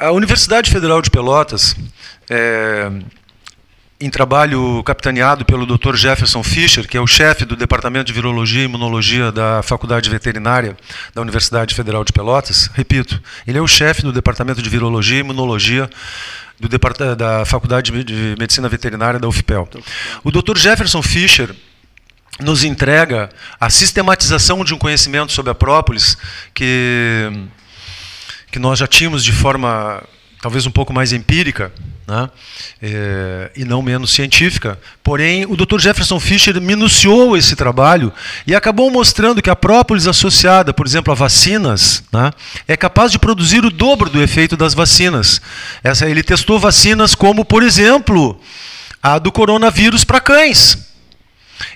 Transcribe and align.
A 0.00 0.12
Universidade 0.12 0.70
Federal 0.70 1.02
de 1.02 1.10
Pelotas, 1.10 1.76
é, 2.30 2.90
em 4.00 4.08
trabalho 4.08 4.82
capitaneado 4.82 5.44
pelo 5.44 5.66
Dr. 5.66 5.94
Jefferson 5.94 6.42
Fischer, 6.42 6.88
que 6.88 6.96
é 6.96 7.00
o 7.02 7.06
chefe 7.06 7.44
do 7.44 7.54
Departamento 7.54 8.06
de 8.06 8.14
Virologia 8.14 8.62
e 8.62 8.64
Imunologia 8.64 9.30
da 9.30 9.62
Faculdade 9.62 10.08
Veterinária 10.08 10.74
da 11.14 11.20
Universidade 11.20 11.74
Federal 11.74 12.02
de 12.02 12.14
Pelotas, 12.14 12.70
repito, 12.72 13.20
ele 13.46 13.58
é 13.58 13.60
o 13.60 13.68
chefe 13.68 14.00
do 14.00 14.10
Departamento 14.10 14.62
de 14.62 14.70
Virologia 14.70 15.18
e 15.18 15.20
Imunologia 15.20 15.90
do 16.58 16.66
da 17.14 17.44
Faculdade 17.44 17.92
de 18.02 18.36
Medicina 18.38 18.70
Veterinária 18.70 19.20
da 19.20 19.28
UFPEL. 19.28 19.68
O 20.24 20.30
Dr. 20.30 20.56
Jefferson 20.56 21.02
Fischer 21.02 21.54
nos 22.40 22.64
entrega 22.64 23.28
a 23.60 23.68
sistematização 23.68 24.64
de 24.64 24.72
um 24.72 24.78
conhecimento 24.78 25.30
sobre 25.30 25.52
a 25.52 25.54
própolis 25.54 26.16
que 26.54 27.30
que 28.50 28.58
nós 28.58 28.78
já 28.78 28.86
tínhamos 28.86 29.22
de 29.24 29.32
forma 29.32 30.02
talvez 30.40 30.66
um 30.66 30.70
pouco 30.70 30.92
mais 30.92 31.12
empírica 31.12 31.70
né, 32.08 32.30
é, 32.82 33.50
e 33.54 33.64
não 33.64 33.82
menos 33.82 34.10
científica. 34.10 34.78
Porém, 35.02 35.44
o 35.44 35.54
Dr. 35.54 35.78
Jefferson 35.78 36.18
Fischer 36.18 36.60
minuciou 36.60 37.36
esse 37.36 37.54
trabalho 37.54 38.12
e 38.46 38.54
acabou 38.54 38.90
mostrando 38.90 39.42
que 39.42 39.50
a 39.50 39.56
própolis 39.56 40.06
associada, 40.06 40.72
por 40.72 40.86
exemplo, 40.86 41.12
a 41.12 41.14
vacinas, 41.14 42.02
né, 42.12 42.32
é 42.66 42.76
capaz 42.76 43.12
de 43.12 43.18
produzir 43.18 43.64
o 43.64 43.70
dobro 43.70 44.08
do 44.08 44.22
efeito 44.22 44.56
das 44.56 44.72
vacinas. 44.72 45.40
Essa, 45.84 46.08
ele 46.08 46.22
testou 46.22 46.58
vacinas 46.58 47.14
como, 47.14 47.44
por 47.44 47.62
exemplo, 47.62 48.40
a 49.02 49.18
do 49.18 49.30
coronavírus 49.30 50.04
para 50.04 50.20
cães. 50.20 50.90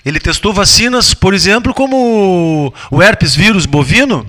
Ele 0.03 0.19
testou 0.19 0.51
vacinas, 0.51 1.13
por 1.13 1.35
exemplo, 1.35 1.71
como 1.71 2.73
o 2.89 3.01
herpes 3.01 3.35
vírus 3.35 3.67
bovino, 3.67 4.27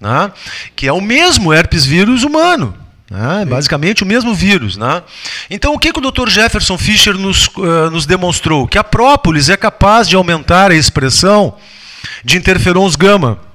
né? 0.00 0.32
que 0.74 0.86
é 0.86 0.92
o 0.92 1.00
mesmo 1.00 1.52
herpes 1.52 1.84
vírus 1.84 2.22
humano. 2.24 2.74
Né? 3.10 3.44
Basicamente 3.44 4.04
o 4.04 4.06
mesmo 4.06 4.34
vírus. 4.34 4.76
Né? 4.76 5.02
Então, 5.50 5.74
o 5.74 5.78
que, 5.78 5.92
que 5.92 5.98
o 5.98 6.10
Dr. 6.10 6.28
Jefferson 6.28 6.78
Fischer 6.78 7.14
nos, 7.14 7.48
uh, 7.48 7.90
nos 7.90 8.06
demonstrou? 8.06 8.68
Que 8.68 8.78
a 8.78 8.84
própolis 8.84 9.48
é 9.48 9.56
capaz 9.56 10.08
de 10.08 10.14
aumentar 10.14 10.70
a 10.70 10.76
expressão 10.76 11.56
de 12.24 12.38
interferons 12.38 12.94
gama. 12.94 13.49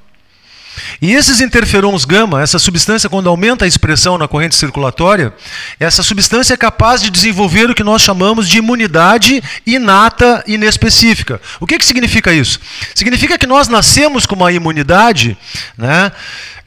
E 1.02 1.14
esses 1.14 1.42
interferons 1.42 2.06
gama, 2.06 2.42
essa 2.42 2.60
substância, 2.60 3.10
quando 3.10 3.30
aumenta 3.30 3.66
a 3.66 3.68
expressão 3.68 4.18
na 4.18 4.28
corrente 4.28 4.56
circulatória, 4.56 5.34
essa 5.80 6.04
substância 6.04 6.54
é 6.54 6.58
capaz 6.58 7.02
de 7.02 7.10
desenvolver 7.10 7.70
o 7.70 7.76
que 7.76 7.84
nós 7.84 8.02
chamamos 8.02 8.48
de 8.50 8.58
imunidade 8.58 9.44
inata 9.66 10.44
inespecífica. 10.48 11.40
O 11.60 11.66
que, 11.66 11.78
que 11.78 11.86
significa 11.86 12.34
isso? 12.34 12.60
Significa 12.94 13.38
que 13.38 13.48
nós 13.48 13.68
nascemos 13.68 14.26
com 14.26 14.36
uma 14.36 14.52
imunidade 14.52 15.38
né, 15.78 16.12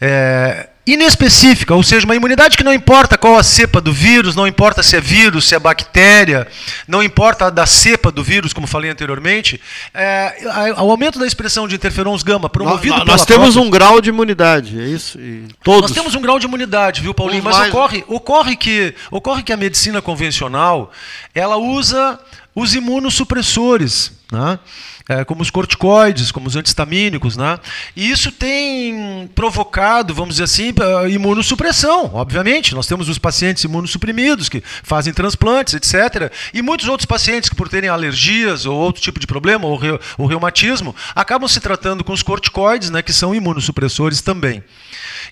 é, 0.00 0.68
inespecífica, 0.92 1.74
ou 1.74 1.82
seja, 1.82 2.04
uma 2.06 2.16
imunidade 2.16 2.56
que 2.56 2.64
não 2.64 2.72
importa 2.72 3.18
qual 3.18 3.36
a 3.36 3.42
cepa 3.42 3.80
do 3.80 3.92
vírus, 3.92 4.34
não 4.34 4.46
importa 4.46 4.82
se 4.82 4.96
é 4.96 5.00
vírus, 5.00 5.48
se 5.48 5.54
é 5.54 5.58
bactéria, 5.58 6.46
não 6.86 7.02
importa 7.02 7.50
da 7.50 7.66
cepa 7.66 8.10
do 8.10 8.22
vírus, 8.22 8.52
como 8.52 8.66
falei 8.66 8.90
anteriormente, 8.90 9.60
é, 9.92 10.74
o 10.78 10.90
aumento 10.90 11.18
da 11.18 11.26
expressão 11.26 11.68
de 11.68 11.74
interferons 11.74 12.22
gama 12.22 12.48
promovido 12.48 12.96
nós, 12.98 13.06
nós 13.06 13.24
temos 13.26 13.54
própria, 13.54 13.66
um 13.66 13.70
grau 13.70 14.00
de 14.00 14.08
imunidade, 14.08 14.80
é 14.80 14.86
isso? 14.86 15.20
E 15.20 15.44
todos. 15.62 15.90
Nós 15.90 15.92
temos 15.92 16.14
um 16.14 16.20
grau 16.20 16.38
de 16.38 16.46
imunidade, 16.46 17.00
viu, 17.00 17.12
Paulinho? 17.12 17.42
Mas 17.42 17.56
mais... 17.56 17.68
ocorre, 17.72 18.04
ocorre, 18.06 18.56
que, 18.56 18.94
ocorre 19.10 19.42
que 19.42 19.52
a 19.52 19.56
medicina 19.56 20.00
convencional 20.00 20.90
ela 21.34 21.56
usa 21.56 22.18
os 22.54 22.74
imunossupressores, 22.74 24.12
né? 24.32 24.58
É, 25.08 25.24
como 25.24 25.40
os 25.40 25.50
corticoides, 25.50 26.30
como 26.30 26.46
os 26.46 26.54
antistamínicos, 26.54 27.36
né? 27.36 27.58
E 27.96 28.10
isso 28.10 28.30
tem 28.30 29.28
provocado, 29.34 30.12
vamos 30.12 30.34
dizer 30.34 30.44
assim, 30.44 30.72
imunossupressão, 31.10 32.10
obviamente. 32.12 32.74
Nós 32.74 32.86
temos 32.86 33.08
os 33.08 33.18
pacientes 33.18 33.64
imunossuprimidos 33.64 34.48
que 34.48 34.62
fazem 34.82 35.12
transplantes, 35.12 35.74
etc. 35.74 36.32
E 36.52 36.60
muitos 36.60 36.88
outros 36.88 37.06
pacientes 37.06 37.48
que, 37.48 37.56
por 37.56 37.68
terem 37.68 37.88
alergias 37.88 38.66
ou 38.66 38.76
outro 38.76 39.00
tipo 39.00 39.18
de 39.18 39.26
problema, 39.26 39.66
ou, 39.66 39.76
re, 39.76 39.98
ou 40.18 40.26
reumatismo, 40.26 40.94
acabam 41.14 41.48
se 41.48 41.60
tratando 41.60 42.04
com 42.04 42.12
os 42.12 42.22
corticoides, 42.22 42.90
né, 42.90 43.00
que 43.00 43.12
são 43.12 43.34
imunossupressores 43.34 44.20
também. 44.20 44.62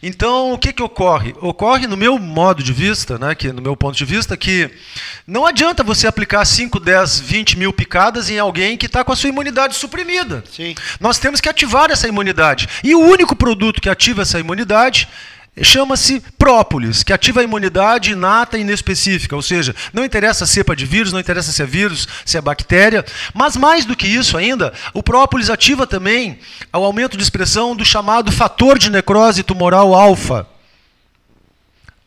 Então, 0.02 0.52
o 0.52 0.58
que, 0.58 0.72
que 0.72 0.82
ocorre? 0.82 1.34
Ocorre, 1.40 1.86
no 1.86 1.96
meu 1.96 2.18
modo 2.18 2.62
de 2.62 2.72
vista, 2.72 3.18
né, 3.18 3.34
que, 3.34 3.52
no 3.52 3.62
meu 3.62 3.76
ponto 3.76 3.96
de 3.96 4.04
vista, 4.04 4.36
que 4.36 4.70
não 5.26 5.46
adianta 5.46 5.82
você 5.82 6.06
aplicar 6.06 6.44
5, 6.44 6.78
10, 6.78 7.20
20 7.20 7.58
mil 7.58 7.72
picadas 7.72 8.30
em 8.30 8.38
alguém 8.38 8.76
que 8.76 8.86
está 8.86 9.02
com 9.02 9.12
a 9.12 9.16
sua 9.16 9.30
imunidade 9.30 9.65
suprimida. 9.74 10.44
Sim. 10.50 10.74
Nós 11.00 11.18
temos 11.18 11.40
que 11.40 11.48
ativar 11.48 11.90
essa 11.90 12.08
imunidade. 12.08 12.68
E 12.82 12.94
o 12.94 13.00
único 13.00 13.34
produto 13.34 13.80
que 13.80 13.88
ativa 13.88 14.22
essa 14.22 14.38
imunidade 14.38 15.08
chama-se 15.62 16.22
própolis, 16.38 17.02
que 17.02 17.12
ativa 17.12 17.40
a 17.40 17.44
imunidade 17.44 18.12
inata 18.12 18.58
e 18.58 18.60
inespecífica, 18.60 19.34
ou 19.34 19.42
seja, 19.42 19.74
não 19.92 20.04
interessa 20.04 20.44
a 20.44 20.46
cepa 20.46 20.76
de 20.76 20.84
vírus, 20.84 21.12
não 21.12 21.20
interessa 21.20 21.50
se 21.50 21.62
é 21.62 21.66
vírus, 21.66 22.06
se 22.24 22.36
é 22.36 22.40
bactéria, 22.40 23.04
mas 23.32 23.56
mais 23.56 23.84
do 23.84 23.96
que 23.96 24.06
isso 24.06 24.36
ainda, 24.36 24.72
o 24.92 25.02
própolis 25.02 25.48
ativa 25.48 25.86
também 25.86 26.38
o 26.74 26.84
aumento 26.84 27.16
de 27.16 27.22
expressão 27.22 27.74
do 27.74 27.84
chamado 27.84 28.30
fator 28.30 28.78
de 28.78 28.90
necrose 28.90 29.42
tumoral 29.42 29.94
alfa. 29.94 30.46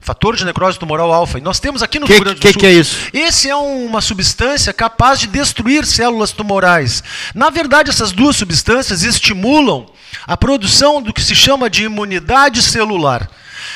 Fator 0.02 0.36
de 0.36 0.46
necrose 0.46 0.80
tumoral 0.80 1.12
alfa. 1.14 1.38
E 1.38 1.42
nós 1.42 1.60
temos 1.60 1.84
aqui 1.84 2.00
no 2.00 2.06
que, 2.06 2.14
Rio 2.14 2.24
Grande 2.24 2.40
do 2.40 2.42
que, 2.42 2.54
Sul. 2.54 2.60
que 2.60 2.66
é 2.66 2.72
isso? 2.72 2.98
Esse 3.14 3.50
é 3.50 3.56
uma 3.56 4.00
substância 4.02 4.72
capaz 4.72 5.20
de 5.20 5.28
destruir 5.28 5.86
células 5.86 6.32
tumorais. 6.32 7.04
Na 7.36 7.50
verdade, 7.50 7.90
essas 7.90 8.12
duas 8.12 8.36
substâncias 8.38 9.04
estimulam 9.04 9.86
a 10.26 10.38
produção 10.38 11.02
do 11.02 11.14
que 11.14 11.22
se 11.22 11.36
chama 11.36 11.70
de 11.70 11.84
imunidade 11.84 12.62
celular. 12.62 13.30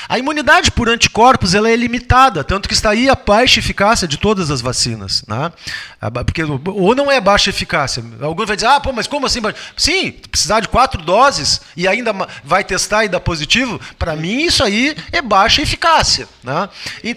A 0.07 0.19
imunidade 0.19 0.71
por 0.71 0.89
anticorpos 0.89 1.53
ela 1.53 1.69
é 1.69 1.75
limitada, 1.75 2.43
tanto 2.43 2.67
que 2.67 2.73
está 2.73 2.91
aí 2.91 3.09
a 3.09 3.15
baixa 3.15 3.59
eficácia 3.59 4.07
de 4.07 4.17
todas 4.17 4.51
as 4.51 4.61
vacinas. 4.61 5.23
Né? 5.27 5.51
Porque, 6.25 6.43
ou 6.43 6.95
não 6.95 7.11
é 7.11 7.21
baixa 7.21 7.49
eficácia. 7.49 8.03
Alguém 8.21 8.45
vai 8.45 8.55
dizer, 8.55 8.67
ah, 8.67 8.79
pô, 8.79 8.91
mas 8.91 9.07
como 9.07 9.25
assim? 9.25 9.39
Sim, 9.77 10.11
precisar 10.29 10.59
de 10.59 10.67
quatro 10.67 11.01
doses 11.01 11.61
e 11.75 11.87
ainda 11.87 12.13
vai 12.43 12.63
testar 12.63 13.05
e 13.05 13.09
dar 13.09 13.19
positivo, 13.19 13.79
para 13.97 14.15
mim 14.15 14.43
isso 14.43 14.63
aí 14.63 14.95
é 15.11 15.21
baixa 15.21 15.61
eficácia. 15.61 16.27
Né? 16.43 16.69
E, 17.03 17.15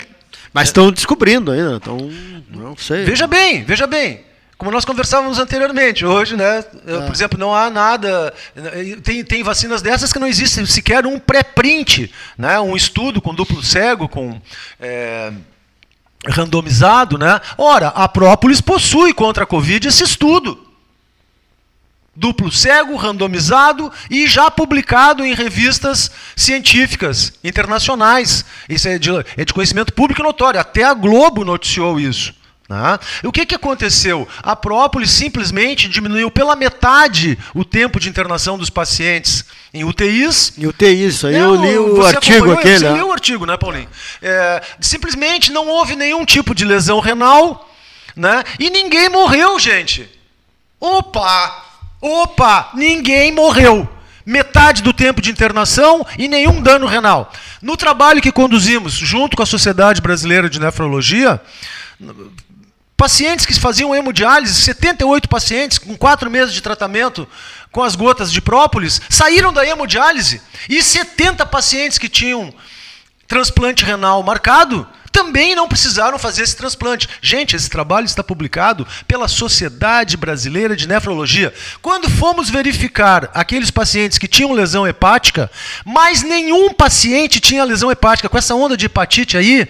mas 0.53 0.69
estão 0.69 0.91
descobrindo 0.91 1.51
ainda, 1.53 1.77
então 1.77 1.99
não 2.51 2.77
sei. 2.77 3.05
Veja 3.05 3.27
bem, 3.27 3.65
veja 3.65 3.87
bem. 3.87 4.26
Como 4.59 4.71
nós 4.71 4.87
conversávamos 4.87 5.39
anteriormente, 5.39 6.07
hoje, 6.07 6.35
né, 6.35 6.65
é. 6.87 7.01
por 7.01 7.13
exemplo, 7.13 7.39
não 7.39 7.55
há 7.55 7.69
nada. 7.69 8.33
Tem, 9.03 9.23
tem 9.23 9.43
vacinas 9.43 9.83
dessas 9.83 10.13
que 10.13 10.19
não 10.19 10.27
existe 10.27 10.67
sequer 10.67 11.07
um 11.07 11.19
pré-print, 11.19 12.11
né, 12.39 12.59
um 12.59 12.75
estudo 12.75 13.21
com 13.21 13.35
duplo 13.35 13.63
cego, 13.63 14.09
com. 14.09 14.41
É, 14.81 15.33
randomizado, 16.29 17.19
né? 17.19 17.41
Ora, 17.57 17.89
a 17.89 18.09
própolis 18.09 18.61
possui 18.61 19.13
contra 19.15 19.45
a 19.45 19.47
Covid 19.47 19.87
esse 19.87 20.03
estudo. 20.03 20.67
Duplo 22.15 22.51
cego, 22.51 22.97
randomizado 22.97 23.93
e 24.11 24.27
já 24.27 24.51
publicado 24.51 25.25
em 25.25 25.35
revistas 25.35 26.11
científicas 26.35 27.35
internacionais. 27.45 28.45
Isso 28.69 28.89
é 28.89 28.99
de, 28.99 29.11
é 29.37 29.45
de 29.45 29.53
conhecimento 29.53 29.93
público 29.93 30.23
notório. 30.23 30.59
Até 30.59 30.83
a 30.83 30.95
Globo 30.95 31.45
noticiou 31.45 32.01
isso. 32.01 32.35
Né? 32.69 32.99
O 33.23 33.31
que, 33.31 33.47
que 33.47 33.55
aconteceu? 33.55 34.27
A 34.43 34.57
própolis 34.57 35.11
simplesmente 35.11 35.89
diminuiu 35.89 36.31
pela 36.31 36.57
metade 36.57 37.39
o 37.55 37.65
tempo 37.65 38.01
de 38.01 38.09
internação 38.09 38.59
dos 38.59 38.71
pacientes 38.71 39.45
em 39.73 39.85
UTIs. 39.85 40.53
Em 40.59 40.67
UTIs, 40.67 41.15
isso 41.15 41.27
aí 41.29 41.37
eu 41.37 41.55
li 41.55 41.79
o 41.79 42.05
artigo 42.05 42.53
aquele. 42.53 42.79
Você 42.79 42.85
né? 42.85 42.93
leu 42.93 43.09
o 43.09 43.13
artigo, 43.13 43.47
né, 43.47 43.57
Paulinho? 43.57 43.89
É, 44.21 44.63
simplesmente 44.81 45.53
não 45.53 45.69
houve 45.69 45.95
nenhum 45.95 46.25
tipo 46.25 46.55
de 46.55 46.65
lesão 46.65 46.99
renal 46.99 47.71
né? 48.17 48.43
e 48.59 48.69
ninguém 48.69 49.09
morreu, 49.09 49.59
gente. 49.59 50.09
Opa! 50.81 51.65
Opa! 52.01 52.71
Ninguém 52.75 53.33
morreu 53.33 53.89
metade 54.27 54.83
do 54.83 54.93
tempo 54.93 55.23
de 55.23 55.31
internação 55.31 56.05
e 56.19 56.27
nenhum 56.27 56.61
dano 56.61 56.85
renal. 56.85 57.33
No 57.63 57.77
trabalho 57.77 58.21
que 58.21 58.33
conduzimos 58.33 58.93
junto 58.93 59.37
com 59.37 59.43
a 59.45 59.47
Sociedade 59.47 60.01
Brasileira 60.01 60.51
de 60.51 60.59
Nefrologia, 60.59 61.41
Pacientes 62.97 63.45
que 63.45 63.59
faziam 63.61 63.95
hemodiálise, 63.95 64.55
78 64.55 65.29
pacientes 65.29 65.79
com 65.79 65.97
quatro 65.97 66.31
meses 66.31 66.55
de 66.55 66.63
tratamento 66.63 67.29
com 67.71 67.83
as 67.83 67.95
gotas 67.95 68.33
de 68.33 68.41
própolis, 68.41 69.03
saíram 69.11 69.53
da 69.53 69.67
hemodiálise. 69.67 70.41
E 70.69 70.83
70 70.83 71.45
pacientes 71.45 71.99
que 71.99 72.09
tinham 72.09 72.55
transplante 73.29 73.85
renal 73.85 74.23
marcado 74.23 74.89
também 75.17 75.55
não 75.55 75.67
precisaram 75.67 76.19
fazer 76.19 76.43
esse 76.43 76.55
transplante. 76.57 77.09
Gente, 77.23 77.57
esse 77.57 77.71
trabalho 77.71 78.05
está 78.05 78.23
publicado 78.23 78.87
pela 79.09 79.29
Sociedade 79.29 80.15
Brasileira 80.15 80.77
de 80.77 80.87
Nefrologia. 80.87 81.55
Quando 81.81 82.11
fomos 82.11 82.51
verificar 82.51 83.31
aqueles 83.33 83.71
pacientes 83.71 84.19
que 84.19 84.29
tinham 84.29 84.53
lesão 84.53 84.87
hepática, 84.87 85.51
mas 85.85 86.23
nenhum 86.23 86.73
paciente 86.73 87.41
tinha 87.41 87.65
lesão 87.65 87.91
hepática 87.91 88.29
com 88.29 88.37
essa 88.37 88.55
onda 88.55 88.77
de 88.77 88.87
hepatite 88.87 89.39
aí, 89.39 89.67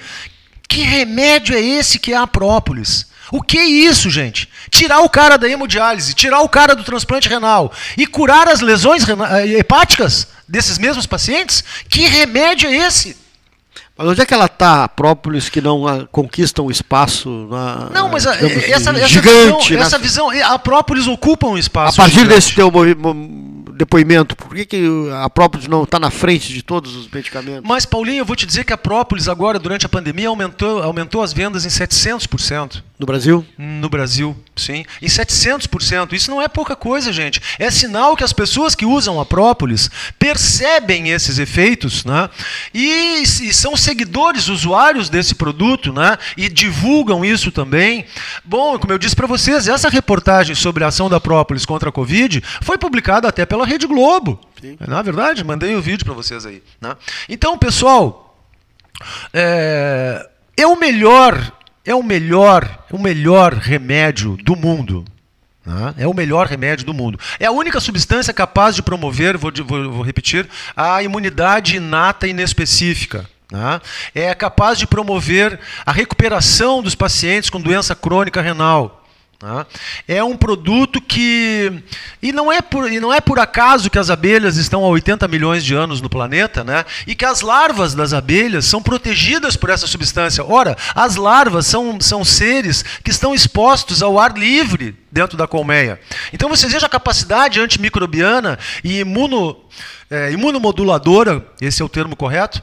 que 0.69 0.81
remédio 0.83 1.57
é 1.57 1.61
esse 1.61 2.01
que 2.01 2.13
é 2.13 2.17
a 2.17 2.27
própolis? 2.27 3.07
O 3.33 3.43
que 3.43 3.59
é 3.59 3.65
isso, 3.65 4.09
gente? 4.11 4.49
Tirar 4.71 5.01
o 5.01 5.09
cara 5.09 5.37
da 5.37 5.49
hemodiálise, 5.49 6.15
tirar 6.15 6.41
o 6.41 6.49
cara 6.49 6.75
do 6.75 6.85
transplante 6.85 7.29
renal 7.29 7.73
e 7.97 8.07
curar 8.07 8.49
as 8.49 8.61
lesões 8.61 9.05
eh, 9.09 9.59
hepáticas 9.59 10.29
desses 10.49 10.79
mesmos 10.79 11.07
pacientes? 11.07 11.65
Que 11.89 12.07
remédio 12.07 12.69
é 12.69 12.77
esse? 12.77 13.17
Mas 13.99 14.09
onde 14.09 14.21
é 14.21 14.27
que 14.27 14.35
ela 14.35 14.45
está, 14.45 14.85
a 14.85 14.89
própolis, 14.89 15.49
que 15.49 15.61
não 15.61 15.89
a, 15.89 16.07
conquista 16.07 16.61
um 16.63 16.71
espaço 16.71 17.49
na, 17.51 17.89
Não, 17.95 18.11
mas 18.11 18.27
a, 18.27 18.37
digamos, 18.37 18.65
essa, 18.65 18.91
essa 18.91 19.09
gigante? 19.09 19.69
visão, 19.71 19.79
né? 19.79 19.83
essa 19.87 19.99
visão, 19.99 20.31
a 20.31 20.59
própolis 20.59 21.07
ocupa 21.07 21.47
um 21.47 21.55
a 21.55 21.59
espaço. 21.59 21.97
partir 21.97 22.17
gigante. 22.19 22.35
desse 22.35 22.55
teu 22.55 22.71
depoimento, 23.77 24.35
por 24.35 24.55
que, 24.55 24.65
que 24.65 24.87
a 25.23 25.29
própolis 25.29 25.69
não 25.69 25.85
está 25.85 26.01
na 26.01 26.11
frente 26.11 26.53
de 26.53 26.63
todos 26.63 26.97
os 26.97 27.09
medicamentos? 27.09 27.63
Mas, 27.65 27.85
Paulinho, 27.85 28.21
eu 28.21 28.25
vou 28.25 28.35
te 28.35 28.47
dizer 28.47 28.65
que 28.65 28.73
a 28.73 28.79
própolis 28.79 29.29
agora, 29.29 29.59
durante 29.59 29.85
a 29.87 29.89
pandemia, 29.89 30.29
aumentou, 30.29 30.83
aumentou 30.83 31.23
as 31.23 31.33
vendas 31.33 31.65
em 31.65 31.69
700%. 31.69 32.83
No 32.99 33.05
Brasil? 33.05 33.45
No 33.59 33.91
Brasil, 33.91 34.35
sim. 34.57 34.85
Em 35.03 35.07
700%. 35.07 36.15
Isso 36.15 36.31
não 36.31 36.41
é 36.41 36.49
pouca 36.49 36.75
coisa, 36.75 37.13
gente. 37.13 37.43
É 37.59 37.71
sinal 37.71 38.17
que 38.17 38.25
as 38.25 38.33
pessoas 38.33 38.75
que 38.75 38.87
usam 38.87 39.21
a 39.21 39.27
própolis 39.27 39.91
percebem 40.19 41.11
esses 41.11 41.39
efeitos 41.39 42.07
né? 42.07 42.31
e, 42.73 43.23
e 43.23 43.53
são 43.53 43.77
seguidores, 43.77 44.49
usuários 44.49 45.11
desse 45.11 45.35
produto 45.35 45.93
né? 45.93 46.17
e 46.39 46.49
divulgam 46.49 47.23
isso 47.23 47.53
também. 47.53 48.07
Bom, 48.43 48.79
como 48.79 48.95
eu 48.95 48.99
disse 48.99 49.15
para 49.15 49.27
vocês, 49.27 49.69
essa 49.69 49.91
reportagem 49.91 50.55
sobre 50.55 50.83
a 50.83 50.87
ação 50.87 51.11
da 51.11 51.21
própolis 51.21 51.67
contra 51.67 51.91
a 51.91 51.93
Covid 51.93 52.43
foi 52.63 52.79
publicada 52.79 53.29
até 53.29 53.45
pela 53.45 53.66
Rede 53.67 53.87
Globo. 53.87 54.41
Sim. 54.61 54.77
Na 54.87 55.03
verdade, 55.03 55.45
mandei 55.45 55.75
o 55.77 55.83
vídeo 55.83 56.05
para 56.05 56.15
vocês 56.15 56.47
aí. 56.47 56.63
Né? 56.81 56.97
Então, 57.29 57.59
pessoal, 57.59 58.39
é, 59.33 60.29
é 60.57 60.67
o 60.67 60.77
melhor, 60.77 61.53
é 61.85 61.95
o 61.95 62.03
melhor, 62.03 62.85
o 62.91 62.99
melhor 62.99 63.55
remédio 63.55 64.37
do 64.39 64.57
mundo. 64.57 65.05
né? 65.65 65.95
É 65.99 66.07
o 66.07 66.15
melhor 66.15 66.47
remédio 66.47 66.87
do 66.87 66.95
mundo. 66.95 67.19
É 67.39 67.47
a 67.47 67.51
única 67.51 67.81
substância 67.81 68.33
capaz 68.33 68.75
de 68.75 68.83
promover, 68.83 69.37
vou, 69.37 69.53
vou- 69.65 69.91
vou 69.93 70.03
repetir, 70.03 70.49
a 70.77 71.03
imunidade 71.03 71.77
inata 71.77 72.27
e 72.27 72.31
inespecífica. 72.31 73.29
né? 73.51 73.81
É 74.15 74.35
capaz 74.35 74.79
de 74.79 74.87
promover 74.87 75.59
a 75.85 75.93
recuperação 75.93 76.83
dos 76.83 76.95
pacientes 76.95 77.51
com 77.51 77.61
doença 77.61 77.95
crônica 77.95 78.41
renal. 78.41 79.05
Né? 79.43 79.67
É 80.09 80.25
um 80.25 80.37
produto 80.37 81.01
que. 81.01 81.83
E 82.23 82.33
não, 82.33 82.51
é 82.51 82.63
por, 82.63 82.91
e 82.91 82.99
não 82.99 83.13
é 83.13 83.21
por 83.21 83.39
acaso 83.39 83.91
que 83.91 83.99
as 83.99 84.11
abelhas 84.11 84.57
estão 84.57 84.85
há 84.85 84.89
80 84.89 85.29
milhões 85.29 85.65
de 85.65 85.75
anos 85.75 86.01
no 86.01 86.09
planeta, 86.09 86.65
né? 86.65 86.85
e 87.07 87.15
que 87.15 87.25
as 87.25 87.41
larvas 87.41 87.95
das 87.95 88.13
abelhas 88.13 88.65
são 88.65 88.83
protegidas 88.83 89.57
por 89.57 89.71
essa 89.71 89.87
substância. 89.87 90.45
Ora, 90.45 90.77
as 90.95 91.17
larvas 91.17 91.67
são, 91.67 92.01
são 92.01 92.25
seres 92.25 92.83
que 93.05 93.11
estão 93.11 93.35
expostos 93.35 94.03
ao 94.03 94.19
ar 94.19 94.37
livre 94.37 94.97
dentro 95.11 95.37
da 95.37 95.47
colmeia. 95.47 96.01
Então 96.33 96.49
você 96.49 96.67
veja 96.67 96.87
a 96.87 96.91
capacidade 96.91 97.61
antimicrobiana 97.61 98.59
e 98.83 99.01
imuno, 99.01 99.57
é, 100.11 100.33
imunomoduladora, 100.33 101.47
esse 101.61 101.83
é 101.83 101.85
o 101.85 101.89
termo 101.89 102.17
correto, 102.17 102.63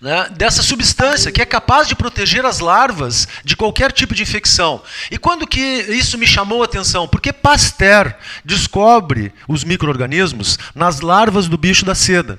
né, 0.00 0.28
dessa 0.30 0.62
substância 0.62 1.32
que 1.32 1.42
é 1.42 1.46
capaz 1.46 1.88
de 1.88 1.94
proteger 1.94 2.44
as 2.44 2.60
larvas 2.60 3.28
de 3.44 3.56
qualquer 3.56 3.92
tipo 3.92 4.14
de 4.14 4.22
infecção. 4.22 4.82
E 5.10 5.18
quando 5.18 5.46
que 5.46 5.60
isso 5.60 6.18
me 6.18 6.26
chamou 6.26 6.62
a 6.62 6.64
atenção? 6.64 7.08
Porque 7.08 7.32
Pasteur 7.32 8.14
descobre 8.44 9.32
os 9.48 9.64
micro-organismos 9.64 10.58
nas 10.74 11.00
larvas 11.00 11.48
do 11.48 11.58
bicho 11.58 11.84
da 11.84 11.94
seda. 11.94 12.38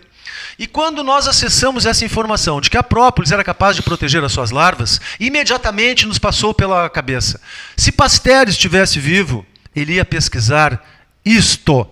E 0.58 0.68
quando 0.68 1.04
nós 1.04 1.28
acessamos 1.28 1.86
essa 1.86 2.06
informação 2.06 2.62
de 2.62 2.70
que 2.70 2.78
a 2.78 2.84
própolis 2.84 3.32
era 3.32 3.44
capaz 3.44 3.76
de 3.76 3.82
proteger 3.82 4.24
as 4.24 4.32
suas 4.32 4.52
larvas, 4.52 5.02
imediatamente 5.20 6.06
nos 6.06 6.20
passou 6.20 6.54
pela 6.54 6.90
cabeça: 6.90 7.42
se 7.76 7.92
Pasteur 7.92 8.48
estivesse 8.48 9.00
vivo, 9.00 9.46
ele 9.76 9.94
ia 9.94 10.06
pesquisar 10.06 10.84
isto. 11.26 11.88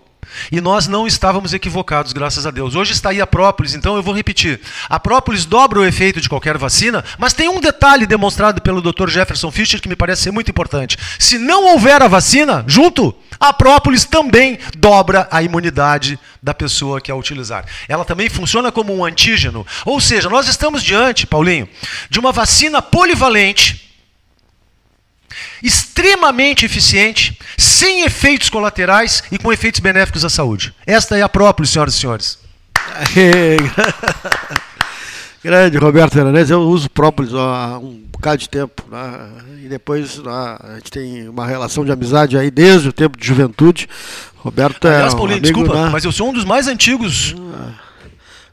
E 0.52 0.62
nós 0.62 0.88
não 0.88 1.08
estávamos 1.08 1.54
equivocados, 1.54 2.14
graças 2.14 2.46
a 2.46 2.52
Deus. 2.52 2.76
Hoje 2.76 2.94
está 2.94 3.10
aí 3.10 3.22
a 3.22 3.28
própolis, 3.28 3.74
então 3.74 3.96
eu 3.96 4.04
vou 4.04 4.14
repetir. 4.14 4.60
A 4.90 5.00
própolis 5.00 5.46
dobra 5.46 5.80
o 5.80 5.86
efeito 5.86 6.22
de 6.22 6.30
qualquer 6.30 6.58
vacina, 6.58 7.04
mas 7.18 7.34
tem 7.34 7.50
um 7.50 7.60
detalhe 7.60 8.06
demonstrado 8.06 8.62
pelo 8.62 8.82
Dr. 8.82 9.10
Jefferson 9.10 9.52
Fischer 9.52 9.82
que 9.82 9.90
me 9.90 9.96
parece 9.96 10.24
ser 10.24 10.32
muito 10.32 10.52
importante. 10.52 10.98
Se 11.20 11.38
não 11.38 11.66
houver 11.74 12.02
a 12.02 12.08
vacina, 12.08 12.64
junto, 12.68 13.14
a 13.40 13.52
própolis 13.52 14.06
também 14.06 14.60
dobra 14.78 15.28
a 15.32 15.42
imunidade 15.42 16.20
da 16.42 16.54
pessoa 16.54 17.02
que 17.02 17.12
a 17.12 17.16
utilizar. 17.16 17.66
Ela 17.88 18.06
também 18.06 18.30
funciona 18.30 18.72
como 18.72 18.96
um 18.96 19.04
antígeno. 19.04 19.66
Ou 19.86 20.00
seja, 20.00 20.30
nós 20.30 20.48
estamos 20.48 20.84
diante, 20.84 21.28
Paulinho, 21.28 21.68
de 22.10 22.20
uma 22.20 22.32
vacina 22.32 22.82
polivalente 22.82 23.91
extremamente 26.02 26.66
eficiente, 26.66 27.38
sem 27.58 28.04
efeitos 28.04 28.50
colaterais 28.50 29.24
e 29.32 29.38
com 29.38 29.54
efeitos 29.54 29.80
benéficos 29.80 30.26
à 30.26 30.30
saúde. 30.30 30.74
Esta 30.86 31.16
é 31.16 31.22
a 31.22 31.30
própolis, 31.30 31.70
senhoras 31.70 31.94
e 31.94 31.98
senhores. 32.00 32.40
Grande 35.44 35.78
Roberto 35.78 36.14
Veronese, 36.14 36.52
eu 36.52 36.62
uso 36.62 36.90
própolis 36.90 37.34
há 37.34 37.78
um 37.80 38.00
bocado 38.12 38.38
de 38.38 38.50
tempo. 38.50 38.84
né? 38.92 39.30
E 39.64 39.68
depois 39.68 40.18
né, 40.18 40.58
a 40.60 40.76
gente 40.76 40.92
tem 40.92 41.28
uma 41.30 41.48
relação 41.48 41.86
de 41.86 41.92
amizade 41.92 42.38
aí 42.38 42.52
desde 42.52 42.90
o 42.90 42.94
tempo 42.94 43.18
de 43.18 43.26
juventude. 43.26 43.88
Roberto 44.38 44.88
é. 44.88 44.96
Aliás, 44.96 45.14
um 45.14 45.18
Paulinho, 45.18 45.40
amigo, 45.40 45.54
desculpa, 45.60 45.86
né? 45.86 45.90
mas 45.92 46.04
eu 46.04 46.12
sou 46.12 46.30
um 46.30 46.34
dos 46.34 46.46
mais 46.46 46.68
antigos, 46.68 47.36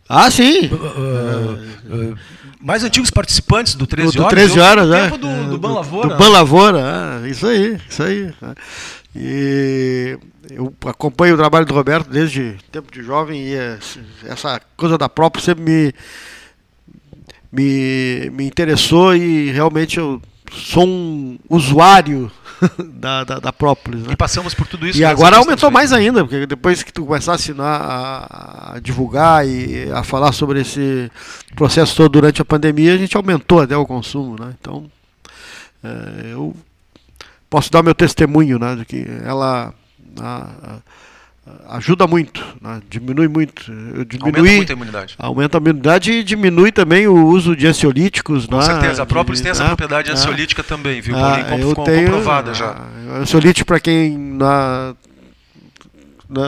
Ah, 0.08 0.30
sim! 0.30 0.66
uh, 0.66 0.74
uh, 0.74 2.18
mais 2.60 2.82
antigos 2.84 3.10
participantes 3.10 3.74
do 3.74 3.86
13 3.86 4.16
do 4.16 4.22
Horas. 4.22 4.30
13 4.30 4.48
Eu 4.50 4.54
sou 4.54 4.70
horas, 4.70 4.84
do 4.86 4.90
né? 4.90 5.04
tempo 5.04 5.18
do, 5.18 5.50
do 5.50 5.58
Ban 5.58 5.72
Lavoura. 5.74 6.08
Do 6.08 6.16
Ban 6.16 6.28
Lavoura, 6.28 7.20
é, 7.24 7.28
isso 7.28 7.46
aí, 7.46 7.80
isso 7.88 8.02
aí. 8.02 8.34
né? 8.40 8.54
E 9.14 10.18
eu 10.50 10.72
acompanho 10.86 11.34
o 11.34 11.38
trabalho 11.38 11.66
do 11.66 11.74
Roberto 11.74 12.08
desde 12.08 12.56
tempo 12.70 12.92
de 12.92 13.02
jovem 13.02 13.42
e 13.42 13.54
essa 14.26 14.60
coisa 14.76 14.96
da 14.96 15.08
própria 15.08 15.42
sempre 15.42 15.64
me, 15.64 15.94
me, 17.52 18.30
me 18.30 18.46
interessou 18.46 19.14
e 19.14 19.50
realmente 19.50 19.98
eu 19.98 20.20
sou 20.52 20.86
um 20.86 21.38
usuário 21.48 22.30
da, 22.94 23.24
da, 23.24 23.38
da 23.38 23.52
própolis. 23.52 24.02
Né? 24.02 24.12
E 24.12 24.16
passamos 24.16 24.54
por 24.54 24.66
tudo 24.66 24.86
isso. 24.86 24.98
E 24.98 25.04
agora 25.04 25.36
aumentou 25.36 25.70
mais 25.70 25.92
ainda, 25.92 26.24
porque 26.24 26.46
depois 26.46 26.82
que 26.82 26.92
tu 26.92 27.04
começasse 27.06 27.54
a, 27.58 27.64
a, 27.64 28.74
a 28.76 28.80
divulgar 28.80 29.46
e 29.46 29.90
a 29.92 30.02
falar 30.02 30.32
sobre 30.32 30.60
esse 30.60 31.10
processo 31.54 31.96
todo 31.96 32.10
durante 32.12 32.42
a 32.42 32.44
pandemia, 32.44 32.94
a 32.94 32.98
gente 32.98 33.16
aumentou 33.16 33.60
até 33.60 33.76
o 33.76 33.86
consumo, 33.86 34.36
né? 34.38 34.54
Então, 34.60 34.90
é, 35.82 36.32
eu 36.32 36.54
posso 37.48 37.70
dar 37.70 37.82
meu 37.82 37.94
testemunho, 37.94 38.58
né, 38.58 38.76
de 38.76 38.84
que 38.84 39.06
ela 39.24 39.72
a- 40.20 40.50
a- 40.62 40.78
ajuda 41.70 42.06
muito, 42.06 42.44
né, 42.60 42.80
diminui 42.88 43.28
muito, 43.28 43.70
eu 43.70 43.76
Aumenta 43.76 44.04
diminui, 44.06 44.56
muito 44.56 44.70
a 44.70 44.74
imunidade. 44.74 45.14
aumenta 45.18 45.58
a 45.58 45.60
imunidade 45.60 46.12
e 46.12 46.22
diminui 46.24 46.72
também 46.72 47.06
o 47.06 47.26
uso 47.26 47.54
de 47.54 47.66
ansiolíticos, 47.66 48.46
Com 48.46 48.56
né, 48.56 48.62
certeza. 48.62 49.02
A 49.02 49.06
própolis 49.06 49.40
tem 49.40 49.50
essa 49.50 49.62
né, 49.62 49.68
propriedade 49.68 50.08
né. 50.08 50.14
ansiolítica 50.14 50.62
também, 50.62 51.00
viu, 51.00 51.16
Ah, 51.16 51.20
Paulinho? 51.48 51.70
Eu 51.70 51.74
tenho, 51.84 52.04
comprovada 52.06 52.54
já. 52.54 52.70
ah, 52.70 53.18
Ansiolítico, 53.20 53.66
para 53.66 53.80
quem 53.80 54.16
na, 54.16 54.94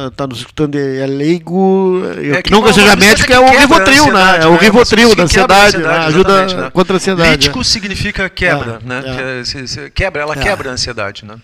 está 0.08 0.26
nos 0.26 0.38
escutando 0.40 0.74
é 0.76 1.06
leigo, 1.06 2.02
É 2.34 2.42
que 2.42 2.50
nunca 2.50 2.72
seja 2.72 2.94
médico, 2.96 3.32
é 3.32 3.38
o 3.40 3.48
Rivotril, 3.58 4.12
né? 4.12 4.38
É 4.42 4.46
o 4.46 4.52
né? 4.52 4.58
Rivotril 4.60 5.14
da 5.14 5.22
ansiedade, 5.24 5.78
né? 5.78 5.88
ajuda 5.88 6.46
né? 6.64 6.70
contra 6.70 6.94
a 6.94 6.96
ansiedade. 6.96 7.30
Lítico 7.30 7.64
significa 7.64 8.28
quebra, 8.28 8.80
É, 8.84 8.86
né? 8.88 9.02
é. 9.06 9.86
É- 9.86 9.90
quebra, 9.90 10.22
ela 10.22 10.34
É. 10.34 10.38
quebra 10.42 10.70
a 10.70 10.72
ansiedade, 10.74 11.24
né? 11.24 11.36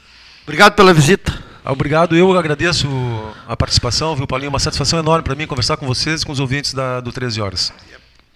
Obrigado 0.45 0.75
pela 0.75 0.93
visita. 0.93 1.46
Obrigado, 1.69 2.17
eu 2.17 2.37
agradeço 2.39 2.89
a 3.47 3.57
participação, 3.57 4.15
viu, 4.15 4.27
Paulinho? 4.27 4.51
Uma 4.51 4.61
satisfação 4.61 5.01
enorme 5.01 5.25
para 5.25 5.35
mim 5.35 5.47
conversar 5.47 5.77
com 5.77 5.87
vocês 5.87 6.23
e 6.23 6.27
com 6.27 6.31
os 6.31 6.39
ouvintes 6.39 6.73
da, 6.73 7.01
do 7.01 7.11
13 7.11 7.41
Horas. 7.41 7.73